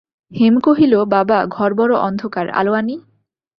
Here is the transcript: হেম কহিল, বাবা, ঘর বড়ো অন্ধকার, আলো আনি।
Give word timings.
হেম 0.31 0.55
কহিল, 0.59 0.93
বাবা, 1.05 1.37
ঘর 1.45 1.71
বড়ো 1.73 1.95
অন্ধকার, 1.99 2.45
আলো 2.49 2.71
আনি। 2.73 2.95